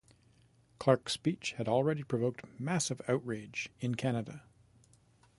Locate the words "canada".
3.93-4.41